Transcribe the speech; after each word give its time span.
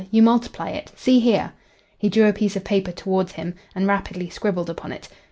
You 0.09 0.23
multiply 0.23 0.69
it. 0.69 0.91
See 0.95 1.19
here." 1.19 1.51
He 1.95 2.09
drew 2.09 2.27
a 2.27 2.33
piece 2.33 2.55
of 2.55 2.63
paper 2.63 2.91
towards 2.91 3.33
him 3.33 3.53
and 3.75 3.85
rapidly 3.85 4.31
scribbled 4.31 4.67
upon 4.67 4.91
it. 4.91 5.07